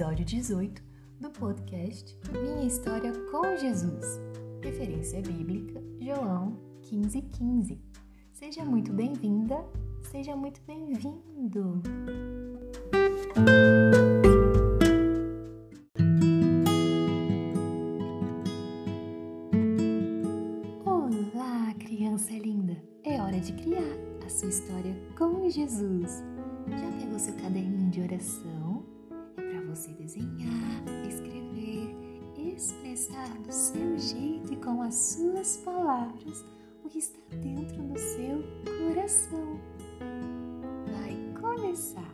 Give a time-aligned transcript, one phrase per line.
[0.00, 0.82] episódio 18
[1.20, 4.18] do podcast Minha História com Jesus,
[4.62, 7.28] referência bíblica João 15,15.
[7.36, 7.78] 15.
[8.32, 9.62] Seja muito bem-vinda,
[10.10, 11.82] seja muito bem-vindo!
[20.86, 22.74] Olá, criança linda!
[23.04, 26.24] É hora de criar a sua história com Jesus.
[26.70, 28.59] Já pegou seu caderninho de oração?
[29.70, 31.96] Você desenhar, escrever,
[32.36, 36.44] expressar do seu jeito e com as suas palavras
[36.82, 39.60] o que está dentro do seu coração.
[40.90, 42.12] Vai começar!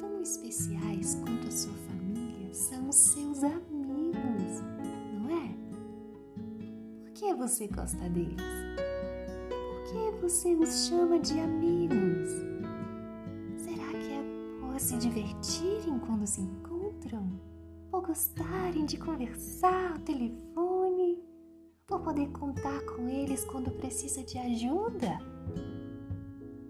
[0.00, 4.62] Tão especiais quanto a sua família são os seus amigos,
[5.14, 5.54] não é?
[7.04, 8.42] Por que você gosta deles?
[9.48, 12.55] Por que você os chama de amigos?
[14.78, 17.40] Se divertirem quando se encontram,
[17.90, 21.22] por gostarem de conversar ao telefone,
[21.86, 25.18] por poder contar com eles quando precisa de ajuda.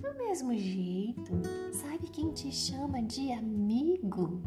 [0.00, 1.32] Do mesmo jeito,
[1.72, 4.42] sabe quem te chama de amigo?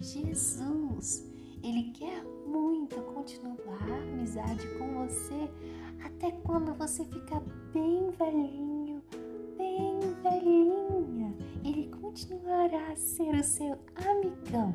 [0.00, 1.24] Jesus.
[1.62, 5.50] Ele quer muito continuar a amizade com você
[6.04, 7.40] até quando você ficar
[7.72, 8.73] bem velhinho,
[12.74, 14.74] a ser o seu amigão.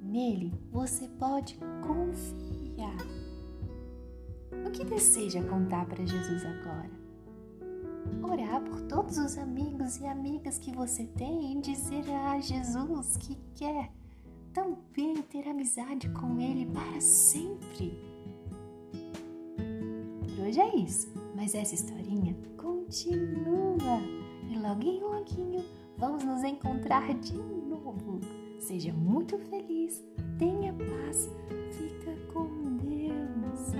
[0.00, 2.96] Nele você pode confiar.
[4.66, 6.90] O que deseja contar para Jesus agora?
[8.22, 13.38] Orar por todos os amigos e amigas que você tem e dizer a Jesus que
[13.54, 13.90] quer
[14.52, 17.98] também ter amizade com Ele para sempre.
[20.22, 24.00] Por hoje é isso, mas essa historinha continua
[24.48, 25.79] e loguinho, loguinho vamos nos
[26.50, 28.20] encontrar de novo.
[28.58, 30.04] Seja muito feliz,
[30.38, 31.30] tenha paz,
[31.72, 33.72] fica com Deus.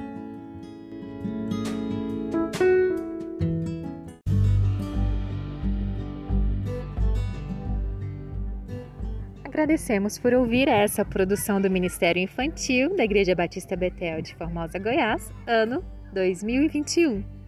[9.45, 15.31] Agradecemos por ouvir essa produção do Ministério Infantil da Igreja Batista Betel de Formosa, Goiás,
[15.47, 17.40] ano 2021.